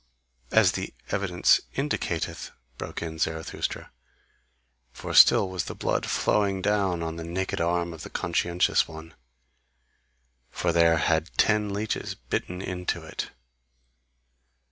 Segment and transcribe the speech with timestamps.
[0.49, 3.91] "As the evidence indicateth," broke in Zarathustra;
[4.91, 9.13] for still was the blood flowing down on the naked arm of the conscientious one.
[10.49, 13.29] For there had ten leeches bitten into it.